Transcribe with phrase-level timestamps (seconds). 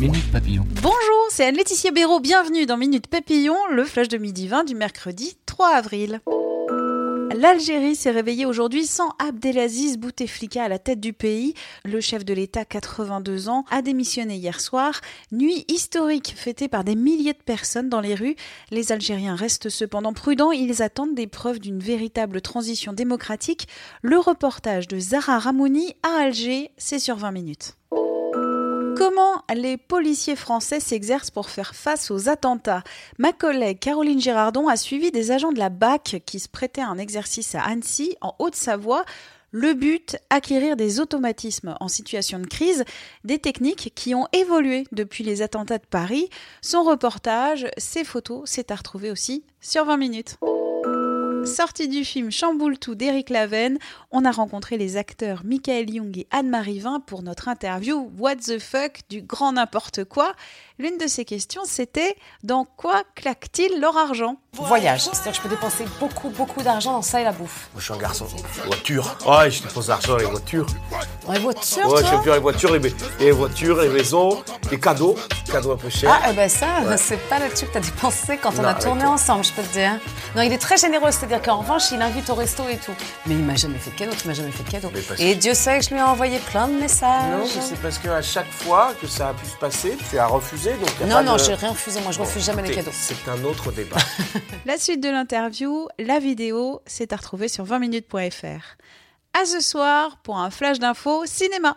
[0.00, 2.18] Bonjour, c'est Anne-Laetitia Béraud.
[2.18, 6.20] Bienvenue dans Minute Papillon, le flash de midi 20 du mercredi 3 avril.
[7.32, 11.54] L'Algérie s'est réveillée aujourd'hui sans Abdelaziz Bouteflika à la tête du pays.
[11.84, 15.00] Le chef de l'État, 82 ans, a démissionné hier soir.
[15.30, 18.36] Nuit historique fêtée par des milliers de personnes dans les rues.
[18.70, 20.52] Les Algériens restent cependant prudents.
[20.52, 23.68] Ils attendent des preuves d'une véritable transition démocratique.
[24.02, 27.76] Le reportage de Zahra Ramouni à Alger, c'est sur 20 minutes.
[28.96, 32.84] Comment les policiers français s'exercent pour faire face aux attentats?
[33.18, 36.88] Ma collègue Caroline Girardon a suivi des agents de la BAC qui se prêtaient à
[36.88, 39.04] un exercice à Annecy, en Haute-Savoie.
[39.50, 42.84] Le but, acquérir des automatismes en situation de crise,
[43.24, 46.28] des techniques qui ont évolué depuis les attentats de Paris.
[46.60, 50.38] Son reportage, ses photos, c'est à retrouver aussi sur 20 minutes.
[51.44, 53.78] Sortie du film Chamboule tout d'Éric Laven,
[54.10, 58.58] on a rencontré les acteurs Michael Young et Anne-Marie Vin pour notre interview What the
[58.58, 60.32] fuck du grand n'importe quoi.
[60.78, 64.36] L'une de ces questions, c'était dans quoi claque-t-il leur argent?
[64.54, 67.68] Voyage, c'est-à-dire que je peux dépenser beaucoup, beaucoup d'argent dans ça et la bouffe.
[67.72, 68.26] Moi, je suis un garçon.
[68.66, 69.16] Voiture.
[69.26, 70.66] Ouais, je dépense l'argent dans les voitures.
[71.26, 74.80] Dans les voitures, Ouais, je toi suis les voitures, les, les voitures, les maisons, les
[74.80, 75.14] cadeaux.
[75.50, 76.10] Cadeaux un peu chers.
[76.12, 79.04] Ah, eh ben ça, c'est pas là-dessus que t'as dépensé quand on Non, a tourné
[79.04, 80.00] ensemble, je peux te dire.
[80.34, 82.92] Non, il est très généreux, c'est-à-dire qu'en revanche, il invite au resto et tout.
[83.26, 84.90] Mais il m'a jamais fait de cadeau, tu m'as jamais fait de cadeau.
[85.18, 87.30] Et Dieu sait que je lui ai envoyé plein de messages.
[87.30, 90.26] Non, mais c'est parce qu'à chaque fois que ça a pu se passer, tu as
[90.26, 90.72] refusé.
[90.74, 92.74] Donc y a Non, pas non, de- j'ai rien refusé, moi je refuse jamais les
[92.74, 92.90] cadeaux.
[92.92, 93.96] C'est un autre débat.
[94.66, 98.76] La suite de l'interview, la vidéo, c'est à retrouver sur 20minutes.fr.
[99.40, 101.76] À ce soir pour un flash d'infos cinéma.